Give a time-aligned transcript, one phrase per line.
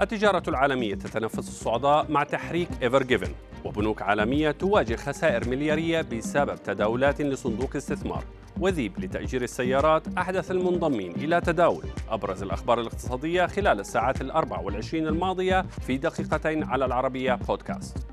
[0.00, 3.32] التجارة العالمية تتنفس الصعداء مع تحريك Ever Given
[3.64, 8.24] وبنوك عالمية تواجه خسائر مليارية بسبب تداولات لصندوق استثمار.
[8.60, 11.84] وذيب لتأجير السيارات أحدث المنضمين إلى تداول.
[12.08, 18.09] أبرز الأخبار الاقتصادية خلال الساعات الأربع والعشرين الماضية في دقيقتين على العربية بودكاست.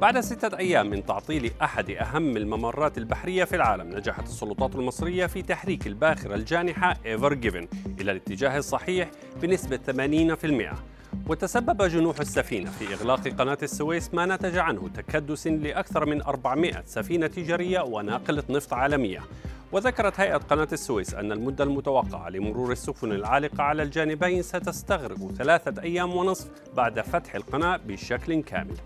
[0.00, 5.42] بعد ستة أيام من تعطيل أحد أهم الممرات البحرية في العالم نجحت السلطات المصرية في
[5.42, 7.68] تحريك الباخرة الجانحة Ever Given
[8.00, 9.10] إلى الاتجاه الصحيح
[9.42, 9.78] بنسبة
[10.74, 10.76] 80%
[11.28, 17.26] وتسبب جنوح السفينة في إغلاق قناة السويس ما نتج عنه تكدس لأكثر من 400 سفينة
[17.26, 19.20] تجارية وناقلة نفط عالمية.
[19.72, 26.16] وذكرت هيئة قناة السويس أن المدة المتوقعة لمرور السفن العالقة على الجانبين ستستغرق ثلاثة أيام
[26.16, 28.76] ونصف بعد فتح القناة بشكل كامل.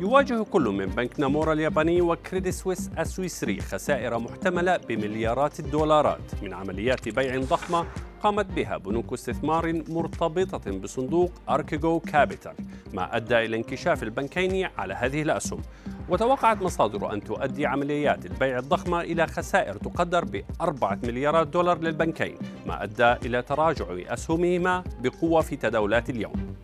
[0.00, 7.08] يواجه كل من بنك نامورا الياباني وكريدي سويس السويسري خسائر محتملة بمليارات الدولارات من عمليات
[7.08, 7.86] بيع ضخمة
[8.22, 12.54] قامت بها بنوك استثمار مرتبطة بصندوق Archegos Capital
[12.94, 15.60] ما أدى إلى انكشاف البنكين على هذه الأسهم.
[16.08, 22.34] وتوقعت مصادر أن تؤدي عمليات البيع الضخمة إلى خسائر تقدر بأربعة مليارات دولار للبنكين
[22.66, 26.54] ما أدى إلى تراجع أسهمهما بقوة في تداولات اليوم.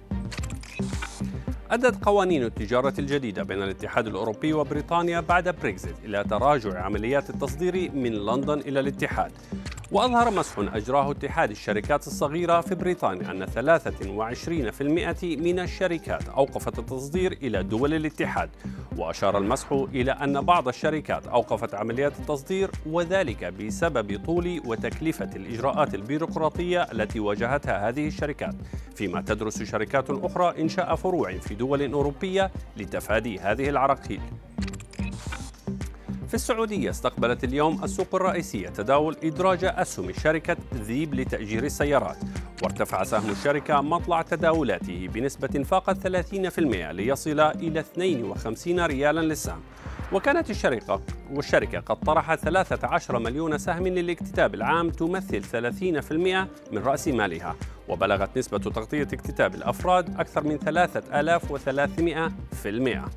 [1.71, 8.13] أدت قوانين التجارة الجديدة بين الاتحاد الأوروبي وبريطانيا بعد بريكزيت إلى تراجع عمليات التصدير من
[8.13, 9.33] لندن إلى الاتحاد.
[9.93, 17.63] وأظهر مسح أجراه اتحاد الشركات الصغيرة في بريطانيا أن 23% من الشركات أوقفت التصدير إلى
[17.63, 18.51] دول الاتحاد
[18.97, 26.83] وأشار المسح إلى أن بعض الشركات أوقفت عمليات التصدير وذلك بسبب طول وتكلفة الإجراءات البيروقراطية
[26.83, 28.55] التي واجهتها هذه الشركات
[28.95, 34.21] فيما تدرس شركات أخرى إنشاء فروع في دول أوروبية لتفادي هذه العراقيل.
[36.37, 42.17] السعودية استقبلت اليوم السوق الرئيسية تداول إدراج أسهم شركة ذيب لتأجير السيارات.
[42.63, 46.59] وارتفع سهم الشركة مطلع تداولاته بنسبة فاقت 30%
[46.91, 49.61] ليصل إلى 52 ريالا للسهم.
[50.13, 51.01] وكانت الشركة
[51.33, 57.57] والشركة قد طرحت 13 مليون سهم للاكتتاب العام تمثل 30% من رأس مالها
[57.89, 63.11] وبلغت نسبة تغطية اكتتاب الأفراد أكثر من 3300%